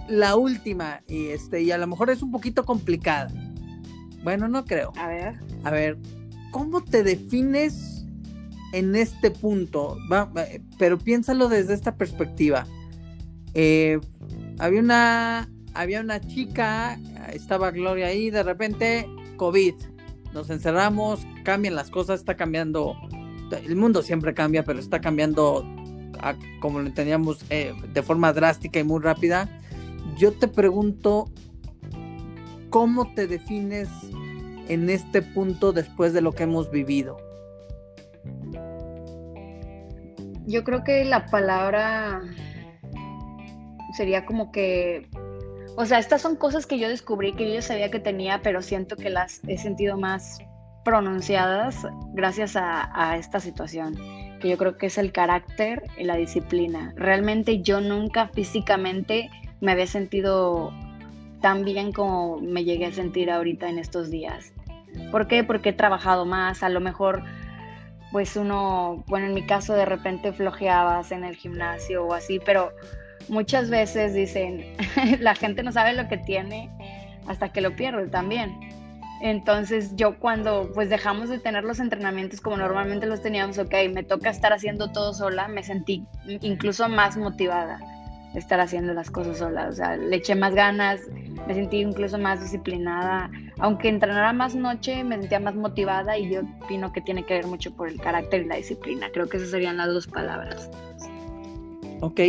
[0.09, 3.31] la última, y este, y a lo mejor es un poquito complicada.
[4.23, 4.93] Bueno, no creo.
[4.97, 5.35] A ver.
[5.65, 5.99] A ver,
[6.51, 8.05] ¿cómo te defines
[8.73, 9.97] en este punto?
[10.79, 12.67] pero piénsalo desde esta perspectiva.
[13.55, 14.01] Eh,
[14.59, 16.99] había una había una chica,
[17.33, 19.75] estaba Gloria ahí, de repente, COVID.
[20.33, 22.97] Nos encerramos, cambian las cosas, está cambiando.
[23.51, 25.65] El mundo siempre cambia, pero está cambiando
[26.61, 29.49] como lo entendíamos eh, de forma drástica y muy rápida.
[30.17, 31.31] Yo te pregunto,
[32.71, 33.89] ¿cómo te defines
[34.69, 37.19] en este punto después de lo que hemos vivido?
[40.47, 42.21] yo creo que la palabra
[43.97, 45.09] sería como que,
[45.77, 48.97] o sea, estas son cosas que yo descubrí, que yo sabía que tenía, pero siento
[48.97, 50.39] que las he sentido más
[50.85, 53.95] pronunciadas gracias a, esta situación,
[54.41, 56.93] que yo creo que es el carácter y la disciplina.
[56.97, 59.31] Realmente yo nunca físicamente
[59.61, 60.73] me había sentido
[61.41, 64.53] tan bien como me llegué a sentir ahorita en estos días.
[65.11, 65.45] ¿Por qué?
[65.45, 67.23] Porque he trabajado más, a lo mejor
[68.11, 72.73] pues uno, bueno, en mi caso de repente flojeabas en el gimnasio o así, pero
[73.29, 74.77] muchas veces dicen,
[75.21, 76.71] la gente no sabe lo que tiene
[77.27, 78.59] hasta que lo pierde también.
[79.23, 84.03] Entonces yo cuando pues dejamos de tener los entrenamientos como normalmente los teníamos, ok, me
[84.03, 86.05] toca estar haciendo todo sola, me sentí
[86.41, 87.79] incluso más motivada
[88.33, 91.01] de estar haciendo las cosas sola, o sea, le eché más ganas,
[91.47, 96.41] me sentí incluso más disciplinada, aunque entrenara más noche, me sentía más motivada y yo
[96.65, 99.51] opino que tiene que ver mucho por el carácter y la disciplina, creo que esas
[99.51, 100.69] serían las dos palabras.
[102.01, 102.21] Ok,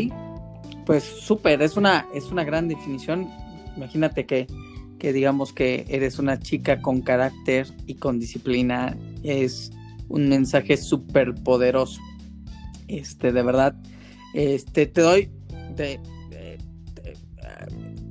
[0.85, 3.29] pues súper, es una, es una gran definición,
[3.75, 4.47] imagínate que
[5.03, 9.69] que digamos que eres una chica con carácter y con disciplina es
[10.07, 11.99] un mensaje súper poderoso.
[12.87, 13.75] Este, de verdad,
[14.33, 15.29] este, te doy,
[15.75, 15.99] te,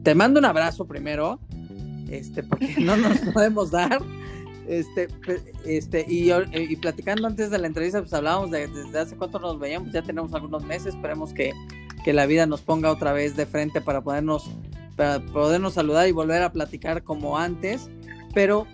[0.03, 1.41] te, mando un abrazo primero,
[2.11, 4.03] este, porque no nos podemos dar.
[4.69, 5.09] Este,
[5.65, 9.59] este, y, y, platicando antes de la entrevista, pues hablábamos de desde hace cuánto nos
[9.59, 11.53] veíamos, ya tenemos algunos meses, esperemos que,
[12.05, 14.51] que la vida nos ponga otra vez de frente para podernos
[14.97, 17.91] para podernos saludar y volver a platicar como antes,
[18.35, 18.67] pero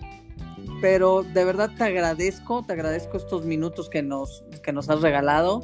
[0.80, 5.62] pero de verdad te agradezco, te agradezco estos minutos que nos, que nos has regalado.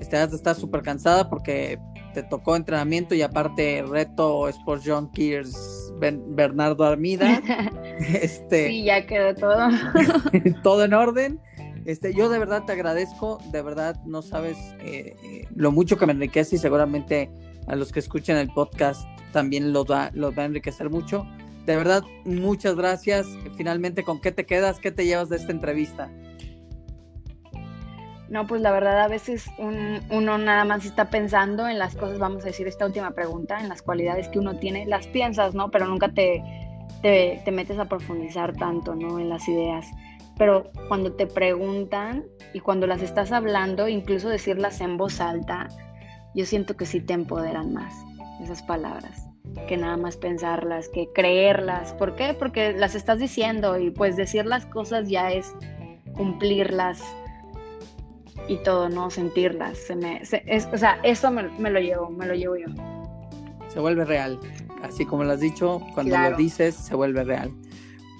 [0.00, 1.78] Este, estás súper cansada porque
[2.12, 7.40] te tocó entrenamiento y aparte reto Sports John Kears Bernardo Armida.
[7.98, 9.68] este, sí, ya quedó todo.
[10.62, 11.40] todo en orden.
[11.84, 16.06] Este, yo de verdad te agradezco, de verdad no sabes eh, eh, lo mucho que
[16.06, 17.30] me enriquece y seguramente
[17.66, 21.26] a los que escuchan el podcast también los va, los a enriquecer mucho.
[21.66, 23.26] De verdad, muchas gracias.
[23.56, 24.78] Finalmente, ¿con qué te quedas?
[24.78, 26.10] ¿Qué te llevas de esta entrevista?
[28.28, 32.44] No, pues la verdad a veces uno nada más está pensando en las cosas, vamos
[32.44, 35.70] a decir esta última pregunta, en las cualidades que uno tiene, las piensas, ¿no?
[35.70, 36.42] Pero nunca te,
[37.02, 39.18] te, te metes a profundizar tanto, ¿no?
[39.18, 39.86] En las ideas.
[40.38, 45.68] Pero cuando te preguntan y cuando las estás hablando, incluso decirlas en voz alta,
[46.34, 47.94] yo siento que sí te empoderan más
[48.42, 49.28] esas palabras,
[49.68, 51.92] que nada más pensarlas, que creerlas.
[51.94, 52.34] ¿Por qué?
[52.34, 55.54] Porque las estás diciendo y pues decir las cosas ya es
[56.14, 57.02] cumplirlas
[58.48, 59.10] y todo, ¿no?
[59.10, 59.78] Sentirlas.
[59.78, 62.66] Se me, o sea, eso me, lo llevo, me lo llevo yo.
[63.68, 64.38] Se vuelve real.
[64.82, 67.52] Así como lo has dicho, cuando lo dices, se vuelve real.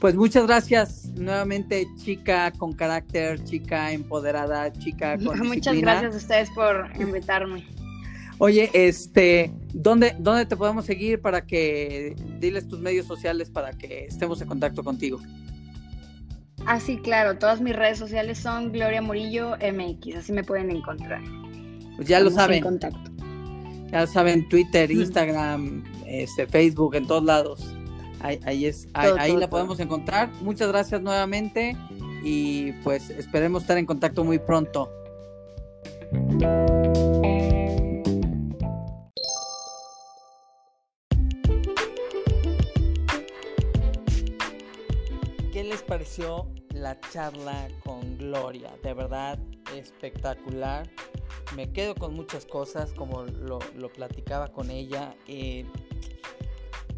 [0.03, 6.51] Pues muchas gracias nuevamente, chica con carácter, chica empoderada, chica con Muchas gracias a ustedes
[6.51, 7.65] por invitarme.
[8.39, 14.07] Oye, este, ¿dónde, ¿dónde te podemos seguir para que diles tus medios sociales para que
[14.07, 15.21] estemos en contacto contigo?
[16.67, 21.23] Ah, sí, claro, todas mis redes sociales son Gloria Murillo MX, así me pueden encontrar.
[21.95, 22.61] Pues ya lo saben.
[22.61, 23.09] contacto.
[23.93, 27.73] Ya lo saben, Twitter, Instagram, este, Facebook, en todos lados.
[28.23, 30.31] Ahí, es, ahí, la podemos encontrar.
[30.43, 31.77] Muchas gracias nuevamente
[32.23, 34.89] y pues esperemos estar en contacto muy pronto.
[45.93, 48.73] pareció la charla con Gloria?
[48.83, 49.39] De verdad,
[49.77, 50.89] espectacular.
[51.55, 53.59] Me quedo con muchas cosas, como lo,
[53.93, 55.15] platicaba con ella.
[55.29, 55.67] Eh,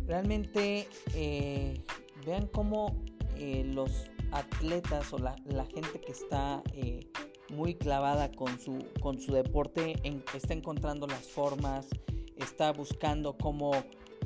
[0.06, 1.82] realmente, eh,
[2.26, 3.04] vean cómo
[3.36, 5.36] eh, los atletas o la,
[5.66, 6.62] gente que está
[7.50, 9.94] muy clavada con su, con su deporte
[10.34, 11.88] está encontrando las formas,
[12.36, 13.72] está buscando cómo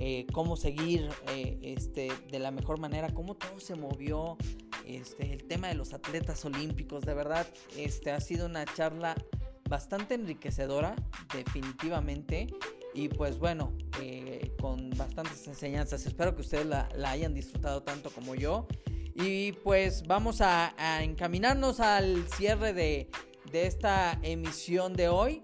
[0.01, 4.37] eh, cómo seguir eh, este, de la mejor manera, cómo todo se movió,
[4.87, 9.17] este, el tema de los atletas olímpicos, de verdad, este, ha sido una charla
[9.69, 10.95] bastante enriquecedora,
[11.35, 12.47] definitivamente,
[12.95, 18.35] y pues bueno, eh, con bastantes enseñanzas, espero que ustedes la, hayan disfrutado tanto como
[18.35, 18.67] yo,
[19.15, 23.09] y pues vamos a, encaminarnos al cierre de,
[23.51, 25.41] de esta emisión de hoy.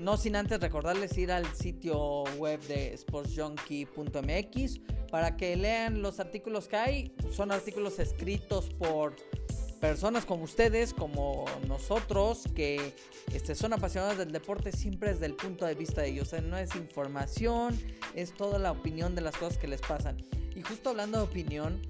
[0.00, 4.80] No sin antes recordarles ir al sitio web de sportsjunkie.mx
[5.10, 7.14] para que lean los artículos que hay.
[7.30, 9.14] Son artículos escritos por
[9.84, 12.94] personas como ustedes, como nosotros, que
[13.34, 16.32] este, son apasionados del deporte siempre desde el punto de vista de ellos.
[16.42, 17.78] no es información,
[18.14, 20.16] es toda la opinión de las cosas que les pasan.
[20.56, 21.82] Y justo hablando de opinión,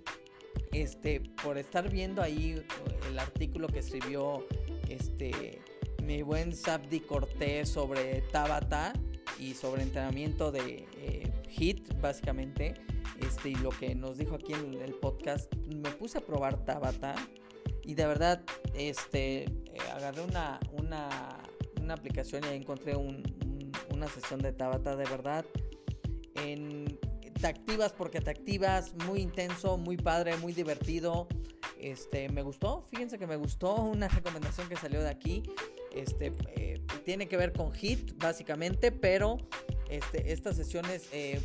[0.73, 2.67] este, por estar viendo ahí
[3.09, 4.45] el artículo que escribió
[4.89, 5.63] este
[6.03, 8.93] mi buen Sabdi Cortés sobre Tabata
[9.39, 12.75] y sobre entrenamiento de eh, HIT, básicamente.
[13.21, 17.15] Este, y lo que nos dijo aquí en el podcast, me puse a probar Tabata
[17.85, 18.43] y de verdad
[18.74, 19.51] este, eh,
[19.93, 21.43] agarré una, una,
[21.80, 25.45] una, aplicación y ahí encontré una sesión de Tabata de verdad.
[26.37, 26.99] En,
[27.41, 31.28] te activas porque te activas, muy intenso, muy padre, muy divertido.
[31.78, 35.43] Este, me gustó, fíjense que me gustó una recomendación que salió de aquí.
[35.93, 39.37] Este, eh, tiene que ver con HIT, básicamente, pero
[39.91, 41.41] este, esta sesión es eh,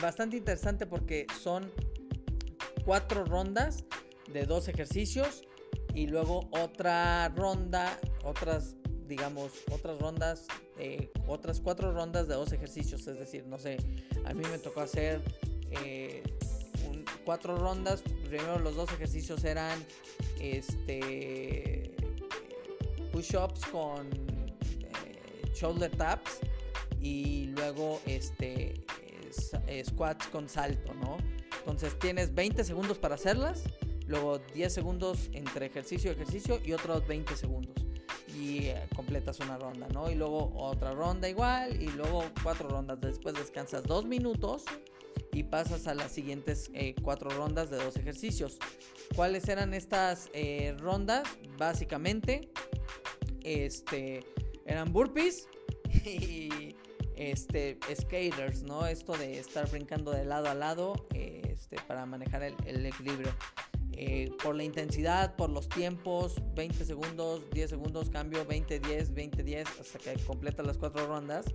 [0.00, 1.70] bastante interesante porque son
[2.84, 3.84] cuatro rondas
[4.32, 5.42] de dos ejercicios
[5.96, 8.76] y luego otra ronda, otras,
[9.08, 10.46] digamos, otras rondas,
[10.78, 13.06] eh, otras cuatro rondas de dos ejercicios.
[13.06, 13.78] Es decir, no sé,
[14.26, 15.22] a mí me tocó hacer
[17.24, 18.02] cuatro rondas.
[18.28, 19.82] Primero los dos ejercicios eran
[20.38, 21.96] este
[23.10, 26.40] push-ups con eh, shoulder taps
[27.00, 28.84] y luego este
[29.82, 31.16] squats con salto, ¿no?
[31.60, 33.64] Entonces tienes 20 segundos para hacerlas,
[34.06, 37.74] luego 10 segundos entre ejercicio y ejercicio y otros 20 segundos.
[38.28, 40.10] Y eh, completas una ronda, ¿no?
[40.10, 43.00] Y luego otra ronda igual y luego cuatro rondas.
[43.00, 44.64] Después descansas dos minutos
[45.32, 48.58] y pasas a las siguientes eh, cuatro rondas de dos ejercicios.
[49.14, 50.28] ¿Cuáles eran estas
[50.78, 51.24] rondas?
[51.56, 52.50] Básicamente
[53.42, 54.24] este,
[54.66, 55.48] eran burpees
[56.04, 56.74] y
[57.16, 58.86] este, skaters, ¿no?
[58.86, 63.30] Esto de estar brincando de lado a lado este, para manejar el, equilibrio.
[63.98, 69.42] Eh, por la intensidad, por los tiempos, 20 segundos, 10 segundos, cambio, 20, 10, 20,
[69.42, 71.46] 10, hasta que completa las cuatro rondas.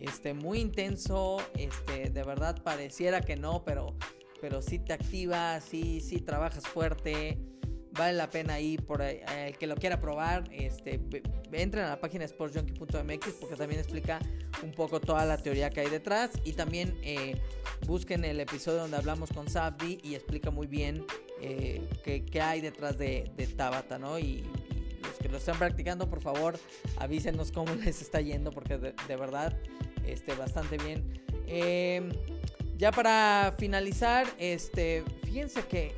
[0.00, 3.96] Este, muy intenso, este, de verdad pareciera que no, pero,
[4.40, 7.38] pero sí te activa, sí, sí trabajas fuerte
[7.96, 11.00] vale la pena ahí por el que lo quiera probar este
[11.52, 14.18] entren a la página sportsjunkie.mx porque también explica
[14.62, 17.40] un poco toda la teoría que hay detrás y también eh,
[17.86, 21.06] busquen el episodio donde hablamos con Sabdi y explica muy bien
[21.44, 24.44] eh, qué, hay detrás de, Tabata no y,
[25.02, 26.58] los que lo están practicando por favor
[26.96, 29.56] avísenos cómo les está yendo porque de, verdad
[30.06, 31.20] este bastante bien.
[31.46, 32.08] Eh,
[32.76, 35.92] ya para finalizar este fíjense que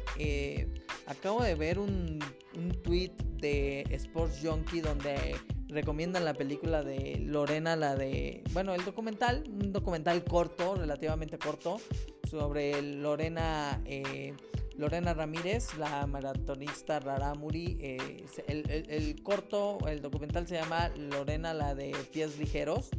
[1.06, 2.18] Acabo de ver un,
[2.56, 5.36] un tweet de Sports Junkie donde
[5.68, 11.80] recomiendan la película de Lorena, la de, bueno, el documental, un documental corto, relativamente corto,
[12.28, 14.34] sobre Lorena, eh,
[14.76, 17.78] Lorena Ramírez, la maratonista Raramuri.
[17.80, 22.90] Eh, el, corto, el documental se llama Lorena, la de pies ligeros,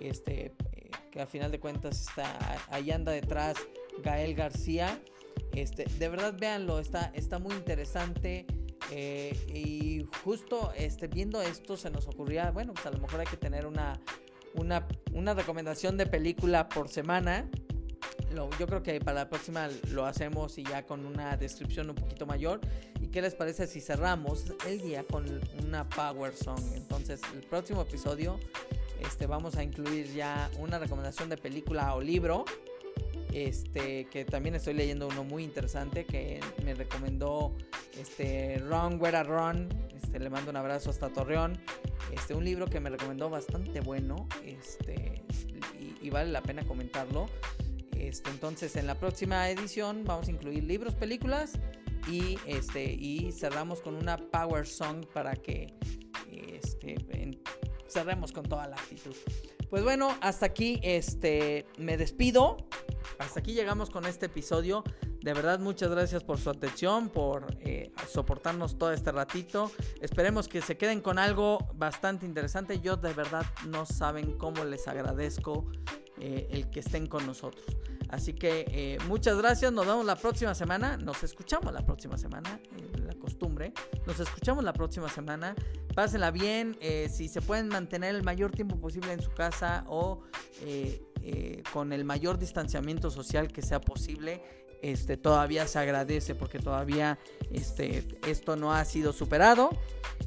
[0.00, 2.38] este, eh, que a final de cuentas está,
[2.70, 3.56] ahí anda detrás
[4.02, 5.00] Gael García.
[5.54, 8.46] Este, de verdad véanlo, está, está muy interesante.
[8.90, 13.26] Eh, y justo este, viendo esto se nos ocurría, bueno, pues a lo mejor hay
[13.26, 13.98] que tener una,
[14.54, 17.48] una, recomendación de película por semana.
[18.32, 22.26] Yo creo que para la próxima lo hacemos y ya con una descripción un poquito
[22.26, 22.60] mayor.
[23.00, 25.24] ¿Y qué les parece si cerramos el día con
[25.64, 26.60] una Power Song?
[26.74, 28.38] Entonces, el próximo episodio
[29.00, 32.44] este, vamos a incluir ya una recomendación de película o libro
[33.32, 37.56] este, que también estoy leyendo uno muy interesante que me recomendó
[37.98, 39.68] este, Ron Where Ron.
[39.94, 41.58] Este, le mando un abrazo hasta Torreón.
[42.12, 45.22] Este, un libro que me recomendó bastante bueno este,
[46.02, 47.26] y, vale la pena comentarlo.
[48.26, 51.52] Entonces, en la próxima edición vamos a incluir libros, películas
[52.08, 55.74] y, este, y cerramos con una Power Song para que
[56.30, 56.96] este,
[57.88, 59.14] cerremos con toda la actitud.
[59.70, 62.56] Pues bueno, hasta aquí este, me despido
[63.18, 64.84] hasta aquí llegamos con este episodio.
[65.20, 69.70] De verdad, muchas gracias por su atención, por eh, soportarnos todo este ratito.
[70.00, 72.80] Esperemos que se queden con algo bastante interesante.
[72.80, 75.70] Yo de verdad no saben cómo les agradezco
[76.18, 77.64] eh, el que estén con nosotros.
[78.12, 79.72] Así que eh, muchas gracias.
[79.72, 80.96] Nos vemos la próxima semana.
[80.96, 82.60] Nos escuchamos la próxima semana.
[83.04, 83.72] la costumbre.
[84.06, 85.56] Nos escuchamos la próxima semana.
[85.94, 86.78] Pásenla bien.
[87.10, 90.22] si se pueden mantener el mayor tiempo posible en su casa o
[91.24, 94.42] eh, con el mayor distanciamiento social que sea posible,
[94.82, 97.16] este, todavía se agradece porque todavía
[97.52, 99.70] este, esto no ha sido superado.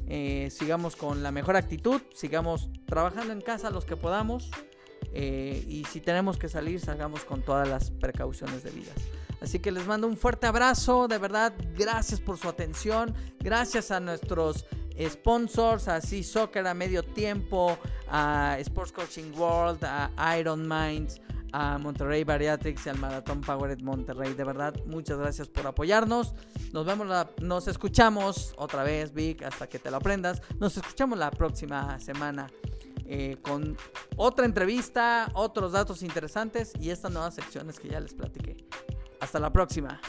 [0.08, 4.50] Eh, sigamos con la mejor actitud, sigamos trabajando en casa los que podamos
[5.12, 8.94] eh, y si tenemos que salir, salgamos con todas las precauciones debidas.
[9.40, 14.00] Así que les mando un fuerte abrazo, de verdad, gracias por su atención, gracias a
[14.00, 14.64] nuestros
[14.98, 17.78] sponsors, así Soccer a medio tiempo,
[18.08, 21.20] a Sports Coaching World, a Iron Minds,
[21.52, 24.34] a Monterrey Bariatrics y al Maratón Powered Monterrey.
[24.34, 26.34] De verdad, muchas gracias por apoyarnos.
[26.72, 30.42] Nos vemos, la, nos escuchamos otra vez, Vic, hasta que te lo aprendas.
[30.58, 32.48] Nos escuchamos la próxima semana
[33.08, 33.76] eh, con
[34.16, 38.56] otra entrevista, otros datos interesantes y estas nuevas secciones que ya les platiqué.
[39.20, 40.00] Hasta la próxima.